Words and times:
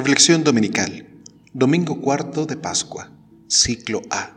Reflexión 0.00 0.44
Dominical, 0.44 1.08
Domingo 1.52 2.00
Cuarto 2.00 2.46
de 2.46 2.56
Pascua, 2.56 3.10
Ciclo 3.48 4.00
A, 4.10 4.30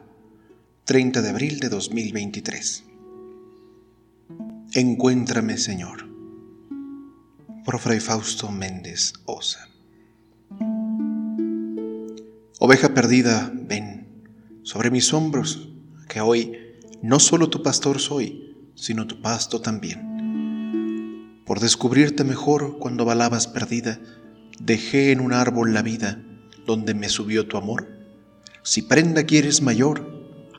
30 0.85 1.22
de 1.22 1.30
abril 1.30 1.59
de 1.59 1.69
2023. 1.69 2.83
Encuéntrame, 4.74 5.59
Señor. 5.59 6.09
Por 7.63 7.77
Fray 7.77 8.00
Fausto 8.00 8.52
Méndez 8.52 9.13
Osa. 9.25 9.70
Oveja 12.57 12.96
perdida, 12.96 13.52
ven 13.54 14.07
sobre 14.64 14.89
mis 14.89 15.14
hombros, 15.14 15.70
que 16.09 16.21
hoy 16.21 16.57
no 17.04 17.20
solo 17.20 17.52
tu 17.52 17.62
pastor 17.62 18.00
soy, 18.00 18.57
sino 18.73 19.05
tu 19.05 19.21
pasto 19.21 19.62
también. 19.62 21.43
Por 21.46 21.59
descubrirte 21.59 22.23
mejor 22.23 22.80
cuando 22.80 23.05
balabas 23.05 23.46
perdida, 23.46 24.00
dejé 24.64 25.12
en 25.12 25.21
un 25.21 25.34
árbol 25.34 25.73
la 25.73 25.82
vida 25.82 26.21
donde 26.65 26.93
me 26.93 27.10
subió 27.10 27.47
tu 27.47 27.57
amor. 27.57 27.88
Si 28.64 28.83
prenda 28.83 29.24
quieres 29.24 29.61
mayor, 29.61 30.07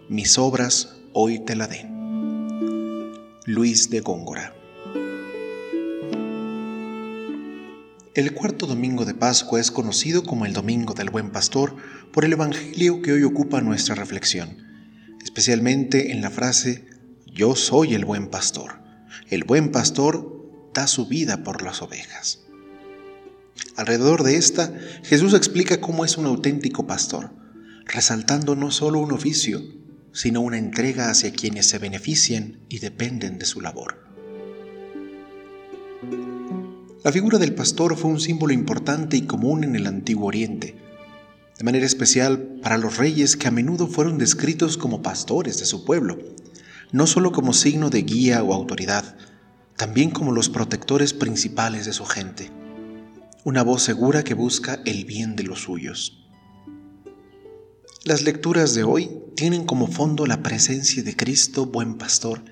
mis 0.08 0.38
obras 0.38 0.96
hoy 1.12 1.38
te 1.44 1.54
la 1.54 1.68
den. 1.68 3.12
Luis 3.46 3.90
de 3.90 4.00
Góngora. 4.00 4.54
El 8.14 8.34
cuarto 8.34 8.66
domingo 8.66 9.04
de 9.04 9.14
Pascua 9.14 9.60
es 9.60 9.70
conocido 9.70 10.24
como 10.24 10.44
el 10.44 10.52
Domingo 10.52 10.94
del 10.94 11.08
Buen 11.08 11.30
Pastor 11.30 11.76
por 12.12 12.24
el 12.24 12.32
Evangelio 12.32 13.00
que 13.00 13.12
hoy 13.12 13.22
ocupa 13.22 13.62
nuestra 13.62 13.94
reflexión, 13.94 14.58
especialmente 15.24 16.12
en 16.12 16.20
la 16.20 16.30
frase 16.30 16.86
Yo 17.24 17.56
soy 17.56 17.94
el 17.94 18.04
buen 18.04 18.28
pastor. 18.28 18.82
El 19.30 19.44
buen 19.44 19.70
pastor 19.70 20.70
da 20.74 20.86
su 20.88 21.06
vida 21.06 21.42
por 21.42 21.62
las 21.62 21.80
ovejas. 21.80 22.42
Alrededor 23.76 24.22
de 24.22 24.36
esta, 24.36 24.72
Jesús 25.02 25.34
explica 25.34 25.80
cómo 25.80 26.04
es 26.04 26.16
un 26.18 26.26
auténtico 26.26 26.86
pastor, 26.86 27.30
resaltando 27.86 28.54
no 28.54 28.70
solo 28.70 28.98
un 28.98 29.12
oficio, 29.12 29.62
sino 30.12 30.40
una 30.40 30.58
entrega 30.58 31.10
hacia 31.10 31.32
quienes 31.32 31.66
se 31.66 31.78
benefician 31.78 32.58
y 32.68 32.78
dependen 32.78 33.38
de 33.38 33.46
su 33.46 33.60
labor. 33.60 34.02
La 37.02 37.10
figura 37.10 37.38
del 37.38 37.54
pastor 37.54 37.96
fue 37.96 38.10
un 38.10 38.20
símbolo 38.20 38.52
importante 38.52 39.16
y 39.16 39.22
común 39.22 39.64
en 39.64 39.74
el 39.74 39.86
Antiguo 39.86 40.28
Oriente, 40.28 40.76
de 41.58 41.64
manera 41.64 41.86
especial 41.86 42.58
para 42.62 42.78
los 42.78 42.96
reyes 42.96 43.36
que 43.36 43.48
a 43.48 43.50
menudo 43.50 43.88
fueron 43.88 44.18
descritos 44.18 44.76
como 44.76 45.02
pastores 45.02 45.58
de 45.58 45.64
su 45.64 45.84
pueblo, 45.84 46.18
no 46.92 47.06
solo 47.06 47.32
como 47.32 47.54
signo 47.54 47.90
de 47.90 48.02
guía 48.02 48.42
o 48.42 48.54
autoridad, 48.54 49.16
también 49.76 50.10
como 50.10 50.30
los 50.32 50.48
protectores 50.48 51.12
principales 51.14 51.86
de 51.86 51.92
su 51.92 52.04
gente, 52.04 52.50
una 53.44 53.64
voz 53.64 53.82
segura 53.82 54.22
que 54.22 54.34
busca 54.34 54.80
el 54.84 55.04
bien 55.04 55.34
de 55.34 55.42
los 55.42 55.62
suyos. 55.62 56.28
Las 58.04 58.22
lecturas 58.22 58.74
de 58.74 58.84
hoy 58.84 59.10
tienen 59.34 59.64
como 59.64 59.88
fondo 59.88 60.26
la 60.26 60.42
presencia 60.42 61.02
de 61.02 61.16
Cristo, 61.16 61.66
buen 61.66 61.98
pastor, 61.98 62.44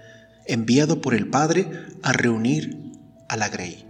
enviado 0.47 1.01
por 1.01 1.15
el 1.15 1.29
Padre 1.29 1.71
a 2.03 2.13
reunir 2.13 2.77
a 3.29 3.37
la 3.37 3.49
grey. 3.49 3.87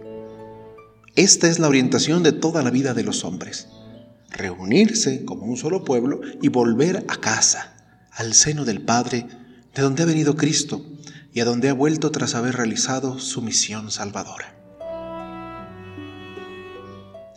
Esta 1.15 1.47
es 1.47 1.57
la 1.57 1.67
orientación 1.67 2.21
de 2.21 2.33
toda 2.33 2.61
la 2.61 2.69
vida 2.69 2.93
de 2.93 3.03
los 3.03 3.25
hombres, 3.25 3.67
reunirse 4.29 5.25
como 5.25 5.45
un 5.45 5.57
solo 5.57 5.83
pueblo 5.83 6.21
y 6.39 6.49
volver 6.49 6.97
a 7.07 7.17
casa, 7.17 7.73
al 8.11 8.35
seno 8.35 8.63
del 8.63 8.81
Padre, 8.81 9.25
de 9.73 9.81
donde 9.81 10.03
ha 10.03 10.05
venido 10.05 10.35
Cristo 10.35 10.85
y 11.33 11.39
a 11.39 11.45
donde 11.45 11.69
ha 11.69 11.73
vuelto 11.73 12.11
tras 12.11 12.35
haber 12.35 12.55
realizado 12.55 13.17
su 13.17 13.41
misión 13.41 13.89
salvadora. 13.89 14.60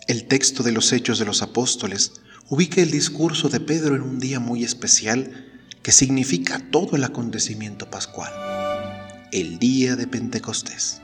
El 0.07 0.27
texto 0.27 0.63
de 0.63 0.73
los 0.73 0.93
Hechos 0.93 1.19
de 1.19 1.25
los 1.25 1.41
Apóstoles 1.41 2.13
ubica 2.51 2.83
el 2.83 2.91
discurso 2.91 3.49
de 3.49 3.59
Pedro 3.59 3.97
en 3.97 4.03
un 4.03 4.21
día 4.21 4.39
muy 4.39 4.63
especial 4.63 5.51
que 5.83 5.93
significa 5.93 6.61
todo 6.71 6.97
el 6.97 7.05
acontecimiento 7.05 7.91
pascual, 7.91 8.31
el 9.33 9.59
día 9.59 9.97
de 9.97 10.07
Pentecostés. 10.07 11.01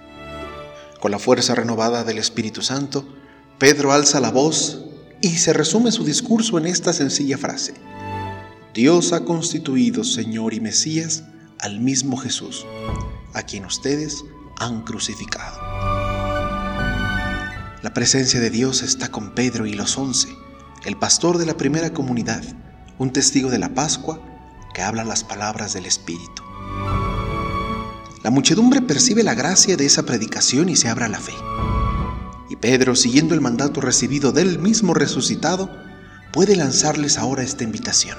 Con 1.01 1.13
la 1.13 1.19
fuerza 1.19 1.55
renovada 1.55 2.05
del 2.05 2.19
Espíritu 2.19 2.61
Santo, 2.61 3.09
Pedro 3.59 3.93
alza 3.93 4.21
la 4.21 4.31
voz 4.31 4.85
y 5.23 5.39
se 5.39 5.55
resume 5.55 5.93
su 5.93 6.05
discurso 6.05 6.59
en 6.59 6.67
esta 6.67 6.93
sencilla 6.93 7.39
frase. 7.39 7.73
Dios 8.75 9.15
ha 9.15 9.25
constituido 9.25 10.05
Señor 10.05 10.53
y 10.53 10.61
Mesías 10.61 11.25
al 11.59 11.81
mismo 11.81 12.19
Jesús, 12.19 12.67
a 13.33 13.45
quien 13.45 13.65
ustedes 13.65 14.23
han 14.59 14.83
crucificado. 14.83 16.00
La 17.83 17.95
presencia 17.95 18.41
de 18.41 18.51
Dios 18.51 18.83
está 18.83 19.11
con 19.11 19.35
Pedro 19.35 19.65
y 19.65 19.73
los 19.73 19.97
once 19.97 20.29
el 20.85 20.97
pastor 20.97 21.39
de 21.39 21.47
la 21.47 21.57
primera 21.57 21.95
comunidad, 21.95 22.43
un 22.99 23.11
testigo 23.11 23.51
de 23.51 23.59
la 23.59 23.71
Pascua 23.71 24.21
que 24.75 24.83
habla 24.83 25.03
las 25.03 25.25
palabras 25.25 25.73
del 25.73 25.87
Espíritu. 25.87 26.43
La 28.23 28.31
muchedumbre 28.31 28.83
percibe 28.83 29.23
la 29.23 29.35
gracia 29.35 29.79
de 29.79 29.87
esa 29.87 30.05
predicación 30.05 30.69
y 30.69 30.77
se 30.77 30.89
abre 30.89 31.07
a 31.07 31.09
la 31.09 31.21
fe. 31.21 31.33
Y 32.51 32.57
Pedro, 32.57 32.97
siguiendo 32.97 33.35
el 33.35 33.41
mandato 33.41 33.81
recibido 33.81 34.33
del 34.33 34.59
mismo 34.59 34.93
resucitado, 34.93 35.71
puede 36.33 36.57
lanzarles 36.57 37.17
ahora 37.17 37.43
esta 37.43 37.65
invitación. 37.65 38.19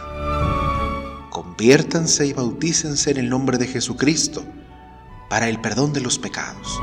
Conviértanse 1.30 2.26
y 2.26 2.34
bautícense 2.34 3.12
en 3.12 3.18
el 3.18 3.30
nombre 3.30 3.60
de 3.60 3.68
Jesucristo 3.68 4.44
para 5.30 5.50
el 5.50 5.62
perdón 5.62 5.94
de 5.94 6.02
los 6.02 6.18
pecados 6.18 6.80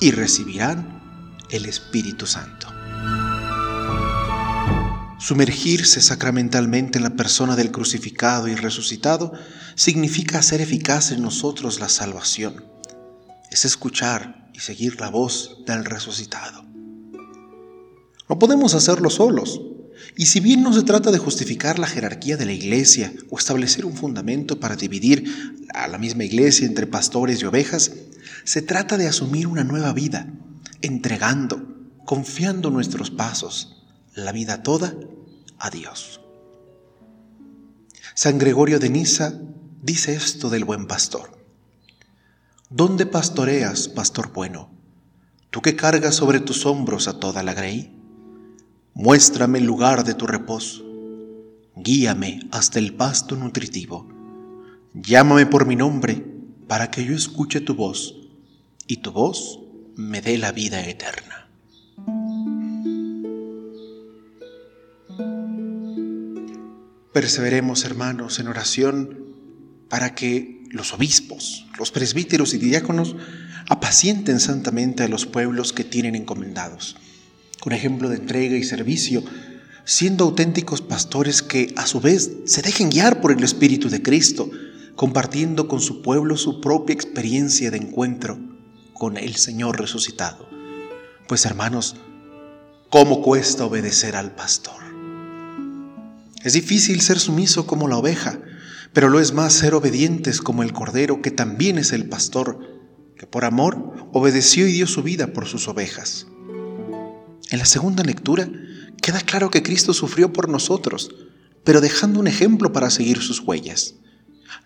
y 0.00 0.10
recibirán 0.10 0.97
el 1.50 1.66
Espíritu 1.66 2.26
Santo. 2.26 2.68
Sumergirse 5.18 6.00
sacramentalmente 6.00 6.98
en 6.98 7.04
la 7.04 7.16
persona 7.16 7.56
del 7.56 7.72
crucificado 7.72 8.48
y 8.48 8.54
resucitado 8.54 9.32
significa 9.74 10.38
hacer 10.38 10.60
eficaz 10.60 11.10
en 11.10 11.22
nosotros 11.22 11.80
la 11.80 11.88
salvación. 11.88 12.64
Es 13.50 13.64
escuchar 13.64 14.48
y 14.54 14.60
seguir 14.60 15.00
la 15.00 15.10
voz 15.10 15.64
del 15.66 15.84
resucitado. 15.84 16.64
No 18.28 18.38
podemos 18.38 18.74
hacerlo 18.74 19.10
solos. 19.10 19.60
Y 20.16 20.26
si 20.26 20.38
bien 20.40 20.62
no 20.62 20.72
se 20.72 20.82
trata 20.82 21.10
de 21.10 21.18
justificar 21.18 21.78
la 21.78 21.86
jerarquía 21.86 22.36
de 22.36 22.46
la 22.46 22.52
iglesia 22.52 23.12
o 23.30 23.38
establecer 23.38 23.84
un 23.84 23.96
fundamento 23.96 24.60
para 24.60 24.76
dividir 24.76 25.24
a 25.74 25.88
la 25.88 25.98
misma 25.98 26.24
iglesia 26.24 26.66
entre 26.66 26.86
pastores 26.86 27.42
y 27.42 27.44
ovejas, 27.44 27.92
se 28.44 28.62
trata 28.62 28.96
de 28.96 29.08
asumir 29.08 29.46
una 29.46 29.64
nueva 29.64 29.92
vida, 29.92 30.28
entregando, 30.82 31.62
confiando 32.04 32.70
nuestros 32.70 33.10
pasos, 33.10 33.86
la 34.14 34.32
vida 34.32 34.62
toda 34.62 34.94
a 35.58 35.70
Dios. 35.70 36.20
San 38.14 38.38
Gregorio 38.38 38.78
de 38.78 38.90
Niza 38.90 39.34
dice 39.82 40.14
esto 40.14 40.50
del 40.50 40.64
buen 40.64 40.86
pastor. 40.86 41.38
¿Dónde 42.70 43.06
pastoreas, 43.06 43.88
pastor 43.88 44.32
bueno? 44.32 44.70
Tú 45.50 45.62
que 45.62 45.76
cargas 45.76 46.16
sobre 46.16 46.40
tus 46.40 46.66
hombros 46.66 47.08
a 47.08 47.18
toda 47.18 47.42
la 47.42 47.54
grey. 47.54 47.96
Muéstrame 48.94 49.58
el 49.58 49.64
lugar 49.64 50.04
de 50.04 50.14
tu 50.14 50.26
reposo. 50.26 50.84
Guíame 51.76 52.40
hasta 52.50 52.78
el 52.78 52.94
pasto 52.94 53.36
nutritivo. 53.36 54.08
Llámame 54.94 55.46
por 55.46 55.66
mi 55.66 55.76
nombre 55.76 56.26
para 56.66 56.90
que 56.90 57.04
yo 57.04 57.14
escuche 57.14 57.60
tu 57.60 57.74
voz 57.74 58.16
y 58.86 58.98
tu 58.98 59.12
voz 59.12 59.60
me 59.98 60.20
dé 60.20 60.38
la 60.38 60.52
vida 60.52 60.80
eterna. 60.86 61.48
Perseveremos, 67.12 67.84
hermanos, 67.84 68.38
en 68.38 68.46
oración 68.46 69.18
para 69.88 70.14
que 70.14 70.62
los 70.70 70.94
obispos, 70.94 71.66
los 71.80 71.90
presbíteros 71.90 72.54
y 72.54 72.58
diáconos 72.58 73.16
apacienten 73.68 74.38
santamente 74.38 75.02
a 75.02 75.08
los 75.08 75.26
pueblos 75.26 75.72
que 75.72 75.82
tienen 75.82 76.14
encomendados, 76.14 76.96
con 77.58 77.72
ejemplo 77.72 78.08
de 78.08 78.18
entrega 78.18 78.56
y 78.56 78.62
servicio, 78.62 79.24
siendo 79.84 80.26
auténticos 80.26 80.80
pastores 80.80 81.42
que 81.42 81.74
a 81.76 81.88
su 81.88 82.00
vez 82.00 82.30
se 82.44 82.62
dejen 82.62 82.90
guiar 82.90 83.20
por 83.20 83.32
el 83.32 83.42
Espíritu 83.42 83.88
de 83.88 84.00
Cristo, 84.00 84.48
compartiendo 84.94 85.66
con 85.66 85.80
su 85.80 86.02
pueblo 86.02 86.36
su 86.36 86.60
propia 86.60 86.94
experiencia 86.94 87.72
de 87.72 87.78
encuentro 87.78 88.47
con 88.98 89.16
el 89.16 89.36
Señor 89.36 89.80
resucitado. 89.80 90.48
Pues 91.28 91.46
hermanos, 91.46 91.96
¿cómo 92.90 93.22
cuesta 93.22 93.64
obedecer 93.64 94.16
al 94.16 94.34
pastor? 94.34 94.82
Es 96.42 96.52
difícil 96.52 97.00
ser 97.00 97.18
sumiso 97.18 97.66
como 97.66 97.88
la 97.88 97.96
oveja, 97.96 98.40
pero 98.92 99.08
lo 99.08 99.20
es 99.20 99.32
más 99.32 99.52
ser 99.52 99.74
obedientes 99.74 100.40
como 100.40 100.62
el 100.62 100.72
cordero, 100.72 101.22
que 101.22 101.30
también 101.30 101.78
es 101.78 101.92
el 101.92 102.08
pastor, 102.08 102.58
que 103.16 103.26
por 103.26 103.44
amor 103.44 104.08
obedeció 104.12 104.66
y 104.66 104.72
dio 104.72 104.86
su 104.86 105.02
vida 105.02 105.32
por 105.32 105.46
sus 105.46 105.68
ovejas. 105.68 106.26
En 107.50 107.58
la 107.58 107.64
segunda 107.64 108.02
lectura 108.02 108.48
queda 109.00 109.20
claro 109.20 109.50
que 109.50 109.62
Cristo 109.62 109.94
sufrió 109.94 110.32
por 110.32 110.48
nosotros, 110.48 111.10
pero 111.64 111.80
dejando 111.80 112.20
un 112.20 112.26
ejemplo 112.26 112.72
para 112.72 112.90
seguir 112.90 113.20
sus 113.20 113.40
huellas. 113.40 113.94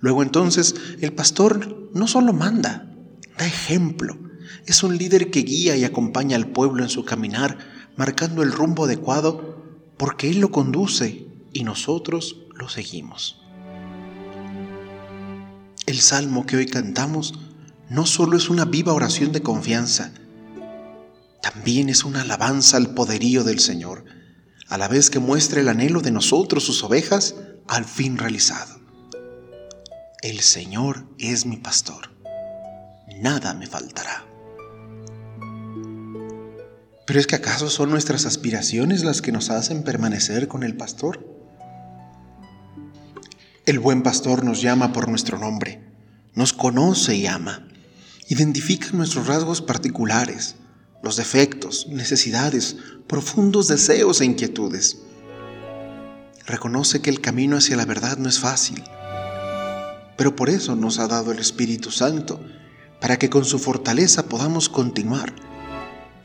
Luego 0.00 0.22
entonces 0.22 0.74
el 1.00 1.12
pastor 1.12 1.90
no 1.94 2.06
solo 2.06 2.32
manda, 2.32 2.91
da 3.36 3.46
ejemplo. 3.46 4.18
Es 4.66 4.82
un 4.82 4.96
líder 4.96 5.30
que 5.30 5.40
guía 5.40 5.76
y 5.76 5.84
acompaña 5.84 6.36
al 6.36 6.48
pueblo 6.48 6.82
en 6.82 6.88
su 6.88 7.04
caminar, 7.04 7.58
marcando 7.96 8.42
el 8.42 8.52
rumbo 8.52 8.84
adecuado 8.84 9.62
porque 9.96 10.30
Él 10.30 10.40
lo 10.40 10.50
conduce 10.50 11.26
y 11.52 11.64
nosotros 11.64 12.36
lo 12.54 12.68
seguimos. 12.68 13.40
El 15.86 16.00
salmo 16.00 16.46
que 16.46 16.56
hoy 16.56 16.66
cantamos 16.66 17.34
no 17.88 18.06
solo 18.06 18.36
es 18.36 18.48
una 18.48 18.64
viva 18.64 18.92
oración 18.92 19.32
de 19.32 19.42
confianza, 19.42 20.12
también 21.42 21.88
es 21.88 22.04
una 22.04 22.22
alabanza 22.22 22.76
al 22.76 22.94
poderío 22.94 23.42
del 23.42 23.58
Señor, 23.58 24.04
a 24.68 24.78
la 24.78 24.88
vez 24.88 25.10
que 25.10 25.18
muestra 25.18 25.60
el 25.60 25.68
anhelo 25.68 26.00
de 26.00 26.12
nosotros, 26.12 26.64
sus 26.64 26.82
ovejas, 26.84 27.34
al 27.68 27.84
fin 27.84 28.16
realizado. 28.16 28.80
El 30.22 30.40
Señor 30.40 31.06
es 31.18 31.44
mi 31.44 31.56
pastor, 31.56 32.10
nada 33.14 33.54
me 33.54 33.66
faltará. 33.66 34.26
Pero 37.06 37.18
es 37.18 37.26
que 37.26 37.36
acaso 37.36 37.68
son 37.68 37.90
nuestras 37.90 38.26
aspiraciones 38.26 39.04
las 39.04 39.22
que 39.22 39.32
nos 39.32 39.50
hacen 39.50 39.82
permanecer 39.82 40.48
con 40.48 40.62
el 40.62 40.76
pastor? 40.76 41.26
El 43.66 43.78
buen 43.78 44.02
pastor 44.02 44.44
nos 44.44 44.62
llama 44.62 44.92
por 44.92 45.08
nuestro 45.08 45.38
nombre, 45.38 45.84
nos 46.34 46.52
conoce 46.52 47.16
y 47.16 47.26
ama, 47.26 47.68
identifica 48.28 48.88
nuestros 48.92 49.26
rasgos 49.26 49.62
particulares, 49.62 50.56
los 51.02 51.16
defectos, 51.16 51.86
necesidades, 51.88 52.76
profundos 53.06 53.68
deseos 53.68 54.20
e 54.20 54.24
inquietudes. 54.24 54.98
Reconoce 56.46 57.02
que 57.02 57.10
el 57.10 57.20
camino 57.20 57.56
hacia 57.56 57.76
la 57.76 57.84
verdad 57.84 58.16
no 58.16 58.28
es 58.28 58.38
fácil, 58.38 58.82
pero 60.16 60.34
por 60.34 60.50
eso 60.50 60.76
nos 60.76 60.98
ha 60.98 61.08
dado 61.08 61.32
el 61.32 61.38
Espíritu 61.38 61.90
Santo, 61.90 62.40
para 63.02 63.18
que 63.18 63.28
con 63.28 63.44
su 63.44 63.58
fortaleza 63.58 64.28
podamos 64.28 64.68
continuar 64.68 65.34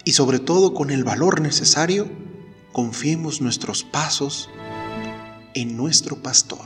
y 0.06 0.14
sobre 0.14 0.38
todo 0.38 0.76
con 0.76 0.92
el 0.92 1.04
valor 1.04 1.42
necesario, 1.42 2.08
confiemos 2.72 3.42
nuestros 3.42 3.84
pasos 3.84 4.48
en 5.56 5.76
nuestro 5.76 6.22
pastor. 6.22 6.66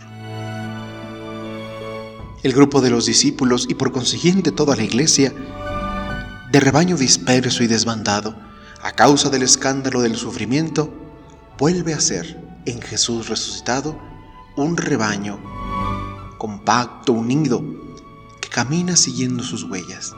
El 2.43 2.51
grupo 2.51 2.81
de 2.81 2.89
los 2.89 3.05
discípulos 3.05 3.67
y 3.69 3.75
por 3.75 3.93
consiguiente 3.93 4.51
toda 4.51 4.75
la 4.75 4.83
iglesia 4.83 5.33
de 6.51 6.59
rebaño 6.59 6.97
disperso 6.97 7.63
y 7.63 7.67
desbandado, 7.67 8.35
a 8.83 8.91
causa 8.91 9.29
del 9.29 9.43
escándalo 9.43 10.01
del 10.01 10.17
sufrimiento, 10.17 10.93
vuelve 11.57 11.93
a 11.93 12.01
ser, 12.01 12.37
en 12.65 12.81
Jesús 12.81 13.29
resucitado, 13.29 13.97
un 14.57 14.75
rebaño 14.75 15.39
compacto, 16.37 17.13
unido, 17.13 17.63
camina 18.51 18.97
siguiendo 18.97 19.43
sus 19.43 19.63
huellas. 19.63 20.13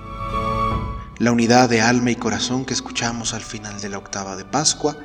La 1.20 1.32
unidad 1.32 1.70
de 1.70 1.82
alma 1.82 2.10
y 2.10 2.16
corazón 2.16 2.66
que 2.66 2.74
escuchamos 2.74 3.34
al 3.34 3.42
final 3.42 3.80
de 3.80 3.90
la 3.90 4.00
octava 4.00 4.36
de 4.36 4.44
Pascua 4.44 4.98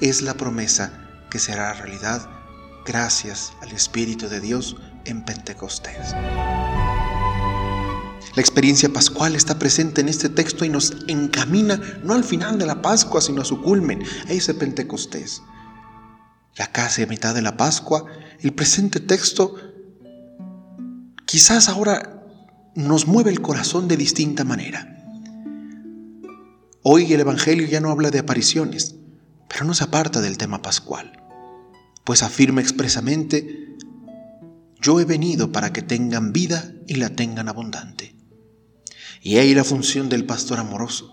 es 0.00 0.20
la 0.20 0.34
promesa 0.34 0.92
que 1.30 1.38
será 1.38 1.72
realidad 1.72 2.28
gracias 2.84 3.54
al 3.62 3.72
Espíritu 3.72 4.28
de 4.28 4.40
Dios 4.40 4.76
en 5.06 5.24
Pentecostés. 5.24 6.12
La 8.34 8.42
experiencia 8.42 8.92
pascual 8.92 9.34
está 9.34 9.58
presente 9.58 10.02
en 10.02 10.08
este 10.08 10.28
texto 10.28 10.64
y 10.66 10.68
nos 10.68 10.94
encamina 11.08 11.80
no 12.04 12.12
al 12.12 12.22
final 12.22 12.58
de 12.58 12.66
la 12.66 12.82
Pascua, 12.82 13.22
sino 13.22 13.40
a 13.42 13.46
su 13.46 13.62
culmen, 13.62 14.04
a 14.28 14.32
ese 14.32 14.52
Pentecostés. 14.52 15.42
Ya 16.54 16.70
casi 16.70 17.06
mitad 17.06 17.34
de 17.34 17.42
la 17.42 17.56
Pascua, 17.56 18.04
el 18.40 18.52
presente 18.52 19.00
texto 19.00 19.54
quizás 21.24 21.68
ahora 21.68 22.17
nos 22.78 23.08
mueve 23.08 23.32
el 23.32 23.42
corazón 23.42 23.88
de 23.88 23.96
distinta 23.96 24.44
manera. 24.44 24.94
Hoy 26.84 27.12
el 27.12 27.18
Evangelio 27.18 27.66
ya 27.66 27.80
no 27.80 27.90
habla 27.90 28.12
de 28.12 28.20
apariciones, 28.20 28.94
pero 29.48 29.64
no 29.64 29.74
se 29.74 29.82
aparta 29.82 30.20
del 30.20 30.38
tema 30.38 30.62
pascual, 30.62 31.20
pues 32.04 32.22
afirma 32.22 32.60
expresamente, 32.60 33.76
yo 34.80 35.00
he 35.00 35.04
venido 35.04 35.50
para 35.50 35.72
que 35.72 35.82
tengan 35.82 36.32
vida 36.32 36.72
y 36.86 36.94
la 36.94 37.10
tengan 37.10 37.48
abundante. 37.48 38.14
Y 39.22 39.38
ahí 39.38 39.56
la 39.56 39.64
función 39.64 40.08
del 40.08 40.24
pastor 40.24 40.60
amoroso, 40.60 41.12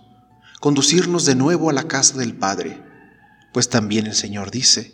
conducirnos 0.62 1.26
de 1.26 1.34
nuevo 1.34 1.72
a 1.72 1.74
la 1.74 1.88
casa 1.88 2.16
del 2.16 2.36
Padre, 2.36 2.80
pues 3.54 3.70
también 3.70 4.06
el 4.06 4.14
Señor 4.14 4.52
dice, 4.52 4.94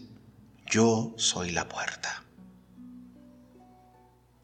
yo 0.68 1.14
soy 1.18 1.52
la 1.52 1.68
puerta. 1.68 2.24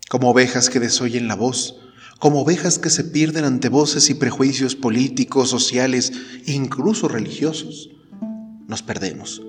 Como 0.10 0.32
ovejas 0.32 0.70
que 0.70 0.82
desoyen 0.82 1.30
la 1.30 1.36
voz, 1.36 1.87
como 2.20 2.42
ovejas 2.42 2.80
que 2.80 2.90
se 2.90 3.04
pierden 3.04 3.46
ante 3.46 3.70
voces 3.70 4.10
y 4.10 4.16
prejuicios 4.16 4.76
políticos, 4.76 5.50
sociales 5.50 6.12
e 6.46 6.54
incluso 6.54 7.08
religiosos, 7.08 7.92
nos 8.68 8.82
perdemos. 8.82 9.42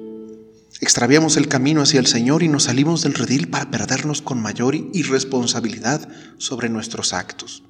Extraviamos 0.80 1.36
el 1.36 1.48
camino 1.48 1.82
hacia 1.82 1.98
el 1.98 2.06
Señor 2.06 2.42
y 2.42 2.48
nos 2.48 2.64
salimos 2.64 3.02
del 3.02 3.14
redil 3.14 3.48
para 3.48 3.70
perdernos 3.70 4.22
con 4.22 4.40
mayor 4.40 4.74
irresponsabilidad 4.74 6.08
sobre 6.36 6.68
nuestros 6.68 7.12
actos. 7.12 7.64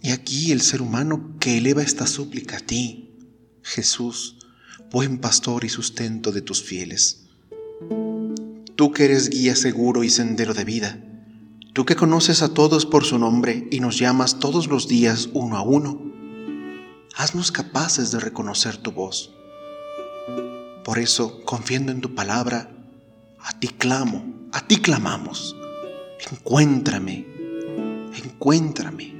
Y 0.00 0.10
aquí 0.10 0.52
el 0.52 0.62
ser 0.62 0.80
humano 0.80 1.36
que 1.38 1.58
eleva 1.58 1.82
esta 1.82 2.06
súplica 2.06 2.56
a 2.56 2.60
ti, 2.60 3.16
Jesús, 3.62 4.38
buen 4.90 5.18
pastor 5.18 5.64
y 5.64 5.68
sustento 5.68 6.32
de 6.32 6.40
tus 6.40 6.62
fieles. 6.62 7.24
Tú 8.74 8.92
que 8.92 9.04
eres 9.04 9.28
guía 9.28 9.54
seguro 9.54 10.04
y 10.04 10.10
sendero 10.10 10.54
de 10.54 10.64
vida, 10.64 11.04
tú 11.78 11.86
que 11.86 11.94
conoces 11.94 12.42
a 12.42 12.54
todos 12.54 12.86
por 12.86 13.04
su 13.04 13.20
nombre 13.20 13.68
y 13.70 13.78
nos 13.78 14.00
llamas 14.00 14.40
todos 14.40 14.66
los 14.66 14.88
días 14.88 15.28
uno 15.32 15.56
a 15.56 15.62
uno, 15.62 16.02
haznos 17.14 17.52
capaces 17.52 18.10
de 18.10 18.18
reconocer 18.18 18.78
tu 18.78 18.90
voz. 18.90 19.32
Por 20.82 20.98
eso, 20.98 21.40
confiando 21.44 21.92
en 21.92 22.00
tu 22.00 22.16
palabra, 22.16 22.72
a 23.38 23.60
ti 23.60 23.68
clamo, 23.68 24.48
a 24.50 24.66
ti 24.66 24.78
clamamos. 24.78 25.54
Encuéntrame, 26.32 27.28
encuéntrame. 28.24 29.14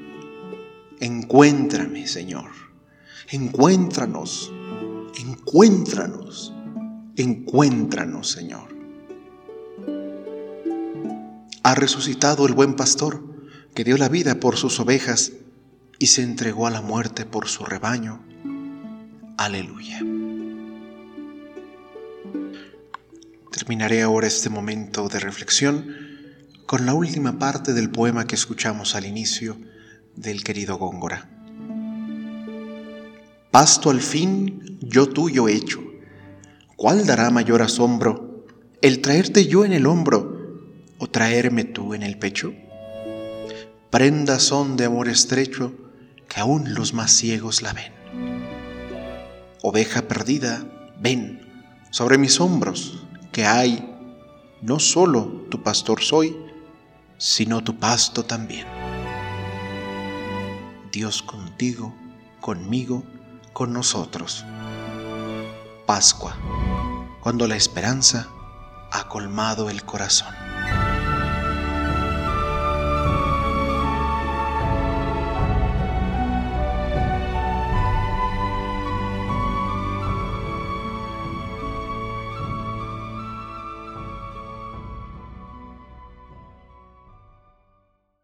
Encuéntrame, 0.98 2.08
Señor. 2.08 2.50
Encuéntranos. 3.30 4.50
Encuéntranos. 5.16 6.52
Encuéntranos, 7.14 8.28
Señor. 8.28 8.77
Ha 11.68 11.74
resucitado 11.74 12.46
el 12.46 12.54
buen 12.54 12.76
pastor 12.76 13.22
que 13.74 13.84
dio 13.84 13.98
la 13.98 14.08
vida 14.08 14.40
por 14.40 14.56
sus 14.56 14.80
ovejas 14.80 15.32
y 15.98 16.06
se 16.06 16.22
entregó 16.22 16.66
a 16.66 16.70
la 16.70 16.80
muerte 16.80 17.26
por 17.26 17.46
su 17.46 17.62
rebaño. 17.62 18.24
Aleluya. 19.36 19.98
Terminaré 23.52 24.00
ahora 24.00 24.28
este 24.28 24.48
momento 24.48 25.10
de 25.10 25.20
reflexión 25.20 25.94
con 26.64 26.86
la 26.86 26.94
última 26.94 27.38
parte 27.38 27.74
del 27.74 27.90
poema 27.90 28.26
que 28.26 28.36
escuchamos 28.36 28.94
al 28.94 29.04
inicio 29.04 29.58
del 30.16 30.44
querido 30.44 30.78
Góngora. 30.78 31.28
Pasto 33.50 33.90
al 33.90 34.00
fin 34.00 34.78
yo 34.80 35.10
tuyo 35.10 35.48
hecho, 35.48 35.82
¿cuál 36.76 37.04
dará 37.04 37.28
mayor 37.28 37.60
asombro, 37.60 38.46
el 38.80 39.02
traerte 39.02 39.46
yo 39.48 39.66
en 39.66 39.74
el 39.74 39.84
hombro 39.84 40.37
o 40.98 41.08
traerme 41.08 41.64
tú 41.64 41.94
en 41.94 42.02
el 42.02 42.18
pecho? 42.18 42.52
Prendas 43.90 44.42
son 44.42 44.76
de 44.76 44.84
amor 44.84 45.08
estrecho 45.08 45.72
que 46.28 46.40
aún 46.40 46.74
los 46.74 46.92
más 46.92 47.10
ciegos 47.10 47.62
la 47.62 47.72
ven. 47.72 47.92
Oveja 49.62 50.02
perdida, 50.02 50.64
ven 51.00 51.40
sobre 51.90 52.18
mis 52.18 52.40
hombros, 52.40 53.06
que 53.32 53.46
hay, 53.46 53.96
no 54.60 54.78
solo 54.78 55.46
tu 55.50 55.62
pastor 55.62 56.02
soy, 56.02 56.36
sino 57.16 57.64
tu 57.64 57.78
pasto 57.78 58.24
también. 58.24 58.66
Dios 60.92 61.22
contigo, 61.22 61.94
conmigo, 62.40 63.04
con 63.52 63.72
nosotros. 63.72 64.44
Pascua, 65.86 66.36
cuando 67.22 67.46
la 67.46 67.56
esperanza 67.56 68.28
ha 68.92 69.08
colmado 69.08 69.70
el 69.70 69.84
corazón. 69.84 70.47